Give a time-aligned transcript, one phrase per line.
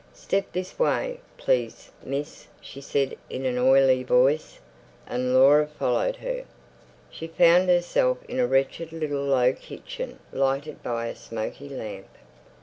[0.15, 4.57] "Step this way, please, miss," she said in an oily voice,
[5.05, 6.43] and Laura followed her.
[7.11, 12.09] She found herself in a wretched little low kitchen, lighted by a smoky lamp.